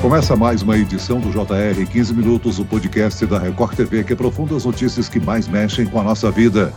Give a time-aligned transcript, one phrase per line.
[0.00, 4.56] Começa mais uma edição do JR 15 Minutos, o podcast da Record TV que aprofunda
[4.56, 6.72] as notícias que mais mexem com a nossa vida.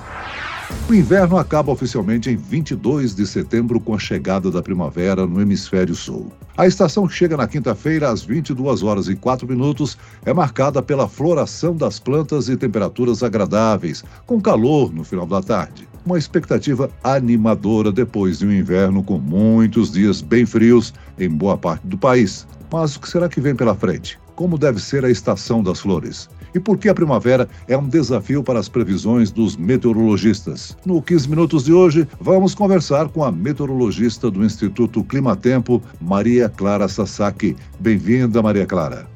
[0.89, 5.95] O inverno acaba oficialmente em 22 de setembro com a chegada da primavera no hemisfério
[5.95, 6.33] sul.
[6.57, 11.77] A estação chega na quinta-feira às 22 horas e 4 minutos é marcada pela floração
[11.77, 15.87] das plantas e temperaturas agradáveis, com calor no final da tarde.
[16.05, 21.87] Uma expectativa animadora depois de um inverno com muitos dias bem frios em boa parte
[21.87, 22.45] do país.
[22.73, 24.19] Mas o que será que vem pela frente?
[24.35, 26.27] Como deve ser a estação das flores?
[26.55, 30.75] E por que a primavera é um desafio para as previsões dos meteorologistas?
[30.83, 36.87] No 15 Minutos de hoje, vamos conversar com a meteorologista do Instituto Climatempo, Maria Clara
[36.87, 37.55] Sasaki.
[37.79, 39.07] Bem-vinda, Maria Clara.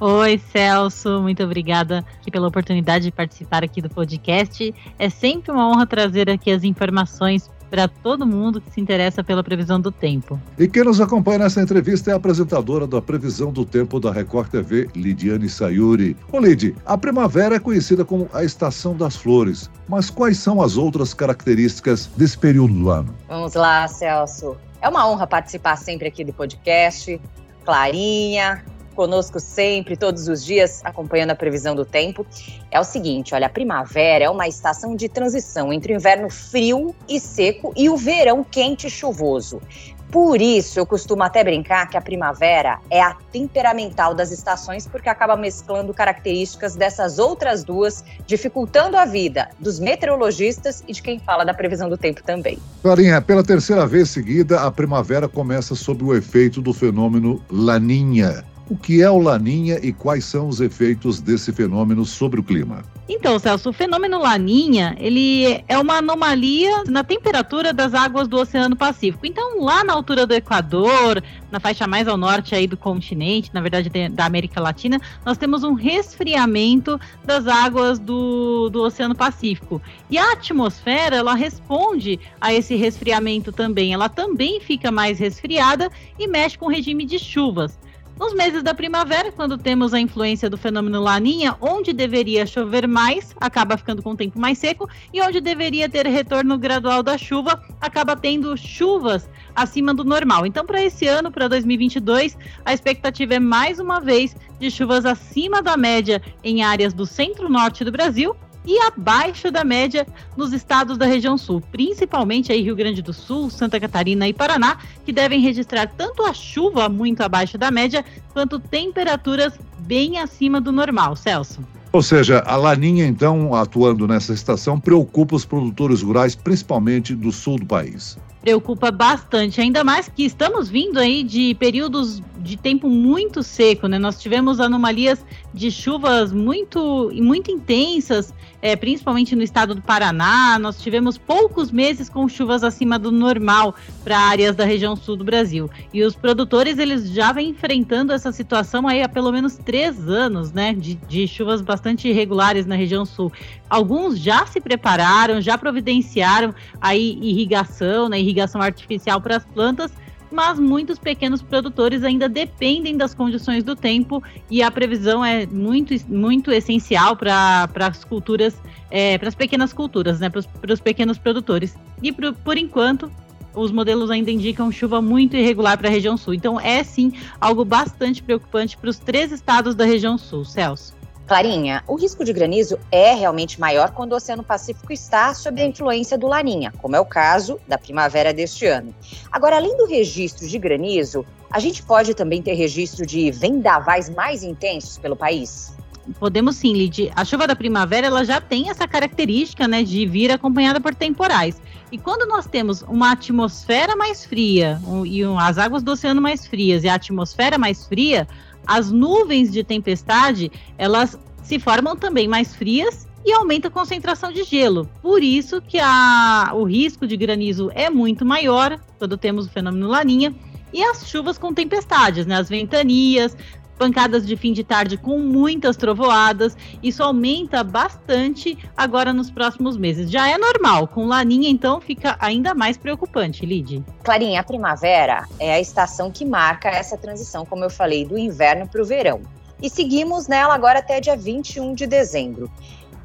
[0.00, 4.74] Oi, Celso, muito obrigada pela oportunidade de participar aqui do podcast.
[4.98, 9.42] É sempre uma honra trazer aqui as informações para todo mundo que se interessa pela
[9.42, 10.40] previsão do tempo.
[10.58, 14.48] E quem nos acompanha nessa entrevista é a apresentadora da previsão do tempo da Record
[14.50, 16.16] TV, Lidiane Sayuri.
[16.32, 20.76] Ô Lid, a primavera é conhecida como a estação das flores, mas quais são as
[20.76, 23.14] outras características desse período do ano?
[23.28, 24.56] Vamos lá, Celso.
[24.80, 27.20] É uma honra participar sempre aqui do podcast.
[27.64, 28.64] Clarinha,
[28.98, 32.26] conosco sempre, todos os dias, acompanhando a previsão do tempo,
[32.68, 36.92] é o seguinte: olha, a primavera é uma estação de transição entre o inverno frio
[37.08, 39.62] e seco e o verão quente e chuvoso.
[40.10, 45.08] Por isso, eu costumo até brincar que a primavera é a temperamental das estações, porque
[45.08, 51.44] acaba mesclando características dessas outras duas, dificultando a vida dos meteorologistas e de quem fala
[51.44, 52.58] da previsão do tempo também.
[52.82, 58.44] Clarinha, pela terceira vez seguida, a primavera começa sob o efeito do fenômeno Laninha.
[58.70, 62.84] O que é o Laninha e quais são os efeitos desse fenômeno sobre o clima?
[63.08, 68.76] Então, Celso, o fenômeno Laninha, ele é uma anomalia na temperatura das águas do Oceano
[68.76, 69.24] Pacífico.
[69.24, 73.62] Então, lá na altura do Equador, na faixa mais ao norte aí do continente, na
[73.62, 79.80] verdade da América Latina, nós temos um resfriamento das águas do, do Oceano Pacífico.
[80.10, 83.94] E a atmosfera, ela responde a esse resfriamento também.
[83.94, 87.78] Ela também fica mais resfriada e mexe com o regime de chuvas.
[88.18, 93.32] Nos meses da primavera, quando temos a influência do fenômeno Laninha, onde deveria chover mais,
[93.40, 97.62] acaba ficando com o tempo mais seco, e onde deveria ter retorno gradual da chuva,
[97.80, 100.44] acaba tendo chuvas acima do normal.
[100.44, 105.62] Então, para esse ano, para 2022, a expectativa é mais uma vez de chuvas acima
[105.62, 111.06] da média em áreas do centro-norte do Brasil e abaixo da média nos estados da
[111.06, 115.86] região sul, principalmente aí Rio Grande do Sul, Santa Catarina e Paraná, que devem registrar
[115.86, 121.16] tanto a chuva muito abaixo da média, quanto temperaturas bem acima do normal.
[121.16, 121.60] Celso.
[121.90, 127.58] Ou seja, a Laninha, então, atuando nessa estação, preocupa os produtores rurais, principalmente do sul
[127.58, 133.42] do país preocupa bastante, ainda mais que estamos vindo aí de períodos de tempo muito
[133.42, 133.98] seco, né?
[133.98, 138.32] Nós tivemos anomalias de chuvas muito, muito intensas,
[138.62, 140.58] é, principalmente no estado do Paraná.
[140.58, 145.24] Nós tivemos poucos meses com chuvas acima do normal para áreas da região sul do
[145.24, 145.68] Brasil.
[145.92, 150.50] E os produtores eles já vêm enfrentando essa situação aí há pelo menos três anos,
[150.50, 150.72] né?
[150.72, 153.30] De, de chuvas bastante irregulares na região sul.
[153.68, 158.18] Alguns já se prepararam, já providenciaram aí irrigação, né?
[158.18, 159.92] Irrigação artificial para as plantas
[160.30, 165.94] mas muitos pequenos produtores ainda dependem das condições do tempo e a previsão é muito,
[166.08, 171.76] muito essencial para as culturas, é, para as pequenas culturas, né, para os pequenos produtores.
[172.02, 173.10] E por enquanto,
[173.54, 176.34] os modelos ainda indicam chuva muito irregular para a região sul.
[176.34, 180.44] Então, é sim algo bastante preocupante para os três estados da região sul.
[180.44, 180.97] Celso.
[181.28, 185.66] Clarinha, o risco de granizo é realmente maior quando o Oceano Pacífico está sob a
[185.66, 188.94] influência do Laninha, como é o caso da primavera deste ano.
[189.30, 194.42] Agora, além do registro de granizo, a gente pode também ter registro de vendavais mais
[194.42, 195.76] intensos pelo país?
[196.18, 197.12] Podemos sim, Lid.
[197.14, 201.60] A chuva da primavera ela já tem essa característica né, de vir acompanhada por temporais.
[201.92, 206.20] E quando nós temos uma atmosfera mais fria um, e um, as águas do oceano
[206.20, 208.26] mais frias e a atmosfera mais fria,
[208.66, 214.44] as nuvens de tempestade, elas se formam também mais frias e aumenta a concentração de
[214.44, 214.88] gelo.
[215.02, 219.88] Por isso que a, o risco de granizo é muito maior quando temos o fenômeno
[219.88, 220.34] laninha
[220.72, 222.36] e as chuvas com tempestades, né?
[222.36, 223.36] As ventanias,
[223.78, 226.56] pancadas de fim de tarde com muitas trovoadas.
[226.82, 230.10] Isso aumenta bastante agora nos próximos meses.
[230.10, 233.84] Já é normal, com laninha então fica ainda mais preocupante, Lid.
[234.02, 238.66] Clarinha, a primavera é a estação que marca essa transição, como eu falei, do inverno
[238.66, 239.22] para o verão.
[239.62, 242.50] E seguimos nela agora até dia 21 de dezembro.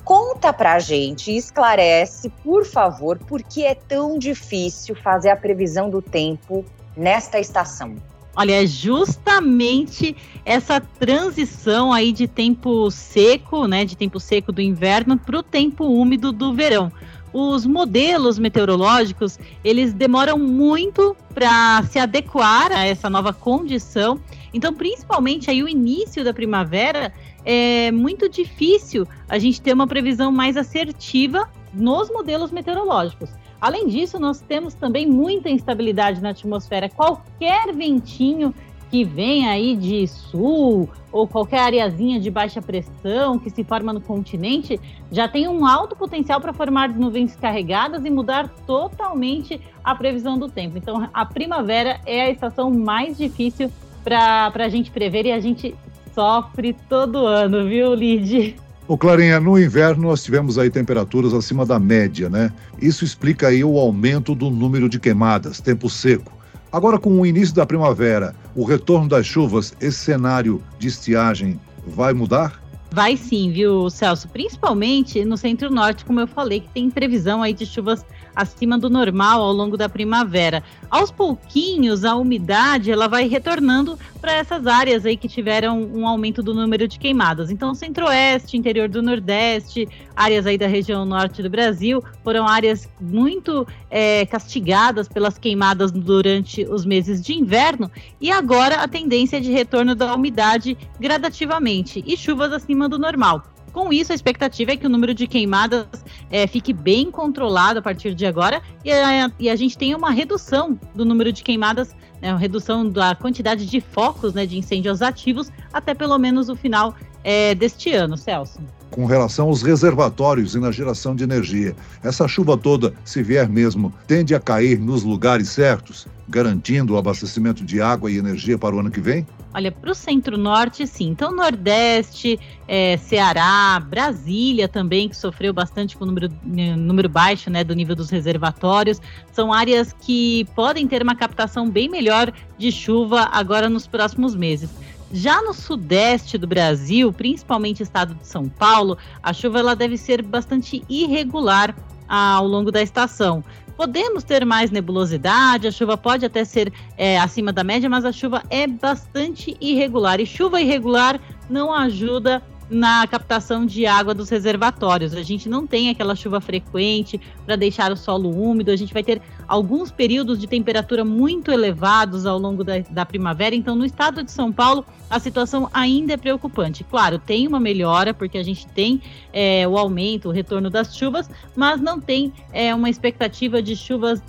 [0.03, 6.01] Conta pra gente esclarece, por favor, por que é tão difícil fazer a previsão do
[6.01, 6.65] tempo
[6.95, 7.95] nesta estação.
[8.35, 15.17] Olha, é justamente essa transição aí de tempo seco, né, de tempo seco do inverno
[15.17, 16.91] para o tempo úmido do verão.
[17.31, 24.19] Os modelos meteorológicos, eles demoram muito para se adequar a essa nova condição.
[24.53, 27.13] Então, principalmente aí o início da primavera,
[27.45, 33.29] é muito difícil a gente ter uma previsão mais assertiva nos modelos meteorológicos.
[33.63, 36.89] Além disso, nós temos também muita instabilidade na atmosfera.
[36.89, 38.53] Qualquer ventinho
[38.91, 44.01] que vem aí de sul ou qualquer areazinha de baixa pressão que se forma no
[44.01, 44.77] continente
[45.09, 50.49] já tem um alto potencial para formar nuvens carregadas e mudar totalmente a previsão do
[50.49, 50.77] tempo.
[50.77, 53.71] Então, a primavera é a estação mais difícil
[54.03, 55.73] para a gente prever e a gente
[56.13, 58.57] sofre todo ano, viu, Lid?
[58.85, 62.51] Ô Clarinha, no inverno nós tivemos aí temperaturas acima da média, né?
[62.81, 66.33] Isso explica aí o aumento do número de queimadas, tempo seco.
[66.69, 71.57] Agora, com o início da primavera, o retorno das chuvas, esse cenário de estiagem
[71.87, 72.62] vai mudar?
[72.93, 74.29] Vai sim, viu, Celso?
[74.29, 78.05] Principalmente no centro-norte, como eu falei, que tem previsão aí de chuvas
[78.35, 80.63] acima do normal ao longo da primavera.
[80.89, 86.41] Aos pouquinhos, a umidade ela vai retornando para essas áreas aí que tiveram um aumento
[86.41, 87.49] do número de queimadas.
[87.51, 93.67] Então, centro-oeste, interior do nordeste, áreas aí da região norte do Brasil, foram áreas muito
[93.89, 97.91] é, castigadas pelas queimadas durante os meses de inverno.
[98.21, 103.43] E agora a tendência é de retorno da umidade gradativamente e chuvas acima do normal.
[103.71, 105.87] Com isso, a expectativa é que o número de queimadas
[106.29, 110.11] é, fique bem controlado a partir de agora e a, e a gente tenha uma
[110.11, 115.01] redução do número de queimadas, né, uma redução da quantidade de focos né, de incêndios
[115.01, 118.61] ativos até pelo menos o final é, deste ano, Celso
[118.93, 121.75] com relação aos reservatórios e na geração de energia.
[122.03, 127.65] Essa chuva toda, se vier mesmo, tende a cair nos lugares certos, garantindo o abastecimento
[127.65, 129.25] de água e energia para o ano que vem?
[129.55, 131.09] Olha, para o centro-norte, sim.
[131.09, 136.31] Então, Nordeste, é, Ceará, Brasília também, que sofreu bastante com o número,
[136.75, 138.99] número baixo né, do nível dos reservatórios,
[139.31, 144.69] são áreas que podem ter uma captação bem melhor de chuva agora nos próximos meses.
[145.11, 150.21] Já no sudeste do Brasil, principalmente estado de São Paulo, a chuva ela deve ser
[150.21, 151.75] bastante irregular
[152.07, 153.43] ao longo da estação.
[153.75, 158.11] Podemos ter mais nebulosidade, a chuva pode até ser é, acima da média, mas a
[158.11, 160.19] chuva é bastante irregular.
[160.19, 161.19] E chuva irregular
[161.49, 165.13] não ajuda na captação de água dos reservatórios.
[165.13, 168.71] A gente não tem aquela chuva frequente para deixar o solo úmido.
[168.71, 173.55] A gente vai ter alguns períodos de temperatura muito elevados ao longo da, da primavera.
[173.55, 176.83] Então, no estado de São Paulo, a situação ainda é preocupante.
[176.83, 179.01] Claro, tem uma melhora, porque a gente tem
[179.31, 184.21] é, o aumento, o retorno das chuvas, mas não tem é, uma expectativa de chuvas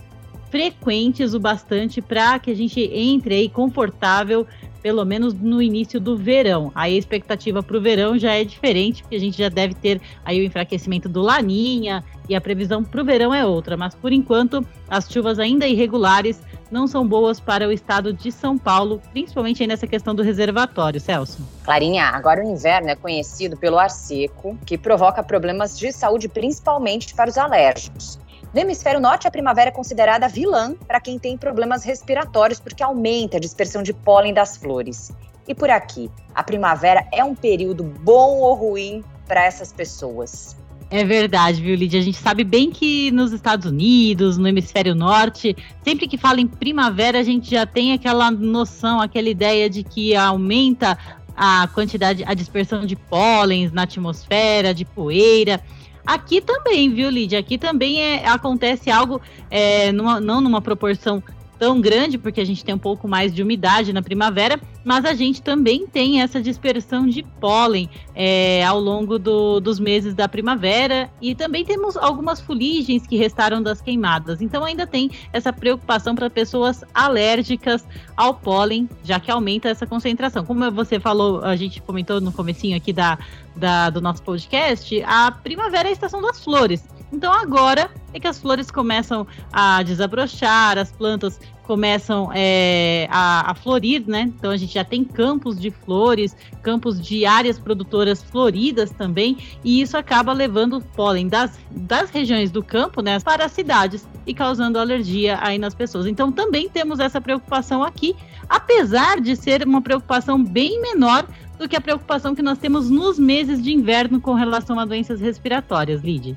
[0.54, 4.46] frequentes o bastante para que a gente entre aí confortável
[4.80, 6.70] pelo menos no início do verão.
[6.76, 10.00] Aí a expectativa para o verão já é diferente, porque a gente já deve ter
[10.24, 13.76] aí o enfraquecimento do Laninha e a previsão para o verão é outra.
[13.76, 16.40] Mas por enquanto, as chuvas ainda irregulares
[16.70, 21.00] não são boas para o estado de São Paulo, principalmente aí nessa questão do reservatório,
[21.00, 21.38] Celso.
[21.64, 27.12] Clarinha, agora o inverno é conhecido pelo ar seco, que provoca problemas de saúde principalmente
[27.14, 28.20] para os alérgicos.
[28.54, 33.36] No hemisfério norte, a primavera é considerada vilã para quem tem problemas respiratórios, porque aumenta
[33.36, 35.12] a dispersão de pólen das flores.
[35.48, 40.56] E por aqui, a primavera é um período bom ou ruim para essas pessoas?
[40.88, 41.98] É verdade, viu, Lídia?
[41.98, 46.46] A gente sabe bem que nos Estados Unidos, no hemisfério norte, sempre que fala em
[46.46, 50.96] primavera, a gente já tem aquela noção, aquela ideia de que aumenta
[51.36, 55.60] a quantidade, a dispersão de pólens na atmosfera, de poeira.
[56.06, 57.38] Aqui também, viu, Lídia?
[57.38, 59.20] Aqui também é, acontece algo,
[59.50, 61.22] é, numa, não numa proporção
[61.58, 65.14] tão grande, porque a gente tem um pouco mais de umidade na primavera, mas a
[65.14, 71.10] gente também tem essa dispersão de pólen é, ao longo do, dos meses da primavera
[71.20, 74.42] e também temos algumas fuligens que restaram das queimadas.
[74.42, 80.44] Então ainda tem essa preocupação para pessoas alérgicas ao pólen, já que aumenta essa concentração.
[80.44, 83.18] Como você falou, a gente comentou no comecinho aqui da,
[83.56, 86.84] da do nosso podcast, a primavera é a estação das flores.
[87.14, 93.54] Então agora é que as flores começam a desabrochar, as plantas começam é, a, a,
[93.54, 94.22] florir, né?
[94.22, 99.80] Então a gente já tem campos de flores, campos de áreas produtoras floridas também, e
[99.80, 104.78] isso acaba levando pólen das, das regiões do campo, né, para as cidades e causando
[104.78, 106.06] alergia aí nas pessoas.
[106.06, 108.16] Então também temos essa preocupação aqui,
[108.48, 111.24] apesar de ser uma preocupação bem menor
[111.58, 115.20] do que a preocupação que nós temos nos meses de inverno com relação a doenças
[115.20, 116.36] respiratórias, Lid.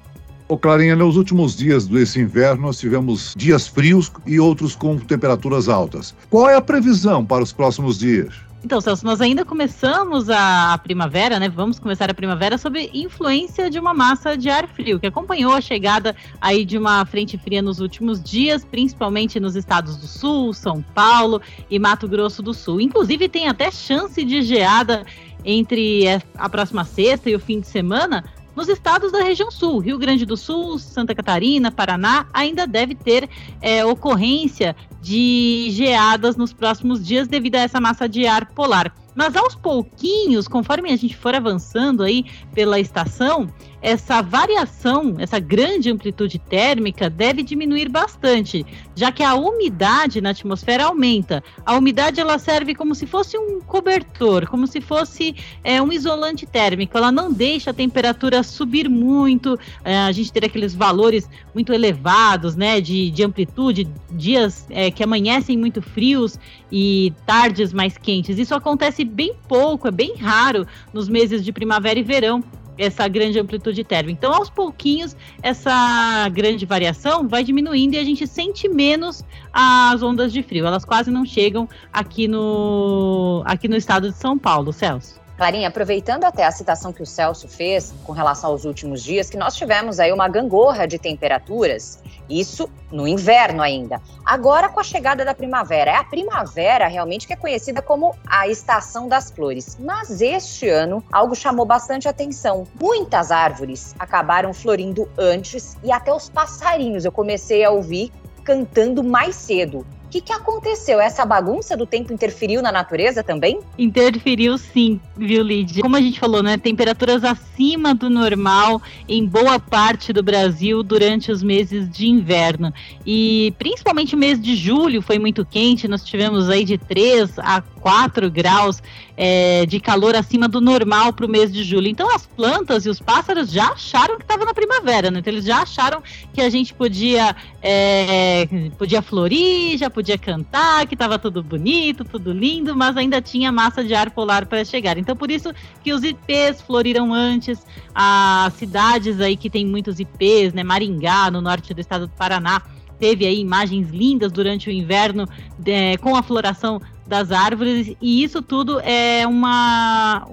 [0.50, 5.68] Ô Clarinha, nos últimos dias desse inverno nós tivemos dias frios e outros com temperaturas
[5.68, 6.16] altas.
[6.30, 8.34] Qual é a previsão para os próximos dias?
[8.64, 11.48] Então, Celso, nós ainda começamos a primavera, né?
[11.48, 15.62] Vamos começar a primavera sob influência de uma massa de ar frio, que acompanhou a
[15.62, 20.82] chegada aí de uma frente fria nos últimos dias, principalmente nos estados do Sul, São
[20.82, 22.82] Paulo e Mato Grosso do Sul.
[22.82, 25.06] Inclusive, tem até chance de geada
[25.46, 28.24] entre a próxima sexta e o fim de semana,
[28.58, 33.30] nos estados da região sul, Rio Grande do Sul, Santa Catarina, Paraná, ainda deve ter
[33.62, 38.92] é, ocorrência de geadas nos próximos dias devido a essa massa de ar polar.
[39.14, 43.48] Mas aos pouquinhos, conforme a gente for avançando aí pela estação,
[43.82, 48.66] essa variação, essa grande amplitude térmica deve diminuir bastante,
[48.96, 51.44] já que a umidade na atmosfera aumenta.
[51.66, 56.46] A umidade ela serve como se fosse um cobertor, como se fosse é, um isolante
[56.46, 56.98] térmico.
[56.98, 59.58] Ela não deixa a temperatura subir muito.
[59.84, 65.04] É, a gente ter aqueles valores muito elevados, né, de, de amplitude, dias é, que
[65.04, 66.40] amanhecem muito frios
[66.72, 68.40] e tardes mais quentes.
[68.40, 72.44] Isso acontece bem pouco, é bem raro nos meses de primavera e verão
[72.78, 74.18] essa grande amplitude térmica.
[74.18, 80.32] Então, aos pouquinhos, essa grande variação vai diminuindo e a gente sente menos as ondas
[80.32, 80.66] de frio.
[80.66, 85.27] Elas quase não chegam aqui no, aqui no estado de São Paulo, Celso.
[85.38, 89.38] Clarinha, aproveitando até a citação que o Celso fez com relação aos últimos dias, que
[89.38, 94.02] nós tivemos aí uma gangorra de temperaturas, isso no inverno ainda.
[94.26, 98.48] Agora com a chegada da primavera, é a primavera realmente que é conhecida como a
[98.48, 99.78] estação das flores.
[99.80, 102.64] Mas este ano algo chamou bastante atenção.
[102.82, 108.12] Muitas árvores acabaram florindo antes e até os passarinhos eu comecei a ouvir
[108.44, 109.86] cantando mais cedo.
[110.08, 111.02] O que, que aconteceu?
[111.02, 113.60] Essa bagunça do tempo interferiu na natureza também?
[113.78, 115.84] Interferiu sim, viu, Lídia?
[115.84, 116.58] Como a gente falou, né?
[116.58, 122.74] Temperaturas acima do normal em boa parte do Brasil durante os meses de inverno.
[123.06, 127.62] E principalmente o mês de julho foi muito quente, nós tivemos aí de 3 a
[127.88, 128.84] 4 graus
[129.16, 131.88] é, de calor acima do normal para o mês de julho.
[131.88, 135.20] Então as plantas e os pássaros já acharam que estava na primavera, né?
[135.20, 136.04] Então eles já acharam
[136.34, 138.46] que a gente podia, é,
[138.78, 143.82] podia florir, já podia cantar, que estava tudo bonito, tudo lindo, mas ainda tinha massa
[143.86, 144.98] de ar polar para chegar.
[144.98, 147.66] Então, por isso que os IPs floriram antes,
[147.96, 150.62] as cidades aí que tem muitos IPs, né?
[150.62, 152.62] Maringá, no norte do estado do Paraná,
[153.00, 155.26] teve aí imagens lindas durante o inverno
[155.66, 160.28] é, com a floração das árvores, e isso tudo é uma,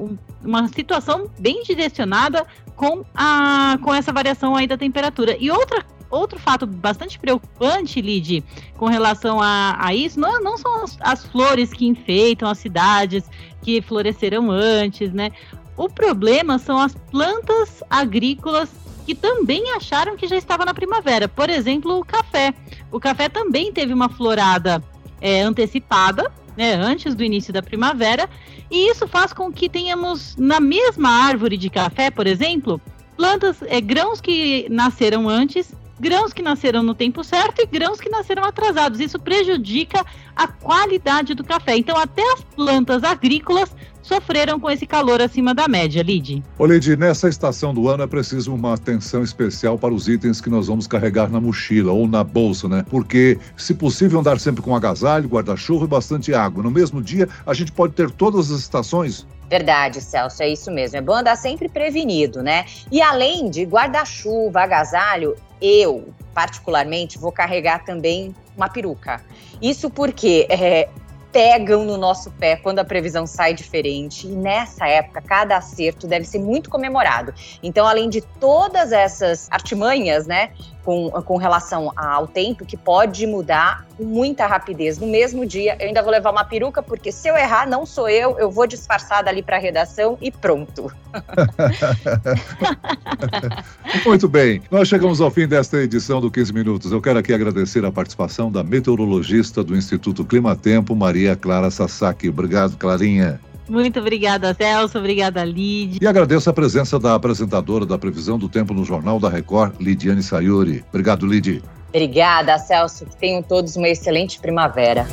[0.44, 5.36] uma situação bem direcionada com, a, com essa variação aí da temperatura.
[5.38, 8.44] E outra outro fato bastante preocupante, Lid,
[8.76, 13.24] com relação a, a isso, não, não são as, as, flores que enfeitam as cidades,
[13.62, 15.30] que floresceram antes, né?
[15.76, 18.70] O problema são as plantas agrícolas
[19.04, 21.28] que também acharam que já estava na primavera.
[21.28, 22.54] Por exemplo, o café.
[22.92, 24.82] O café também teve uma florada
[25.20, 28.28] é, antecipada, né, antes do início da primavera,
[28.70, 32.80] e isso faz com que tenhamos na mesma árvore de café, por exemplo,
[33.16, 38.08] plantas, é, grãos que nasceram antes grãos que nasceram no tempo certo e grãos que
[38.08, 39.00] nasceram atrasados.
[39.00, 41.76] Isso prejudica a qualidade do café.
[41.76, 46.44] Então, até as plantas agrícolas sofreram com esse calor acima da média, Lid.
[46.58, 50.50] Ô, Lid, nessa estação do ano é preciso uma atenção especial para os itens que
[50.50, 52.84] nós vamos carregar na mochila ou na bolsa, né?
[52.90, 56.62] Porque, se possível, andar sempre com agasalho, guarda-chuva e bastante água.
[56.62, 60.96] No mesmo dia, a gente pode ter todas as estações Verdade, Celso, é isso mesmo.
[60.96, 62.64] É bom andar sempre prevenido, né?
[62.90, 69.20] E além de guarda-chuva, agasalho, eu, particularmente, vou carregar também uma peruca.
[69.60, 70.88] Isso porque é,
[71.34, 74.28] pegam no nosso pé quando a previsão sai diferente.
[74.28, 77.34] E nessa época, cada acerto deve ser muito comemorado.
[77.60, 80.52] Então, além de todas essas artimanhas, né,
[80.84, 84.98] com, com relação ao tempo, que pode mudar com muita rapidez.
[84.98, 88.08] No mesmo dia, eu ainda vou levar uma peruca, porque se eu errar, não sou
[88.08, 90.92] eu, eu vou disfarçada ali para a redação e pronto.
[94.04, 96.92] Muito bem, nós chegamos ao fim desta edição do 15 Minutos.
[96.92, 102.28] Eu quero aqui agradecer a participação da meteorologista do Instituto Clima Tempo, Maria Clara Sasaki.
[102.28, 103.40] Obrigado, Clarinha.
[103.68, 104.98] Muito obrigada, Celso.
[104.98, 105.98] Obrigada, Lid.
[106.00, 110.22] E agradeço a presença da apresentadora da Previsão do Tempo no Jornal da Record, Lidiane
[110.22, 110.84] Sayuri.
[110.90, 111.62] Obrigado, Lid.
[111.88, 113.06] Obrigada, Celso.
[113.06, 115.06] Que tenham todos uma excelente primavera.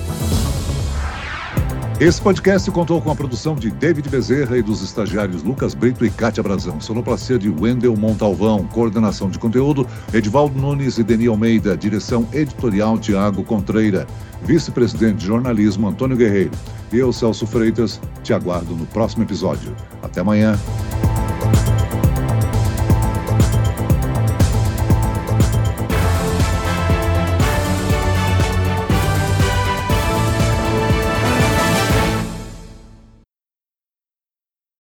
[2.01, 6.10] Esse podcast contou com a produção de David Bezerra e dos estagiários Lucas Brito e
[6.10, 6.81] Kátia Brazão.
[6.81, 8.65] Sonoplastia de Wendel Montalvão.
[8.65, 11.77] Coordenação de conteúdo, Edivaldo Nunes e Deni Almeida.
[11.77, 14.08] Direção editorial, Tiago Contreira.
[14.41, 16.50] Vice-presidente de jornalismo, Antônio Guerreiro.
[16.91, 19.75] Eu, Celso Freitas, te aguardo no próximo episódio.
[20.01, 20.58] Até amanhã.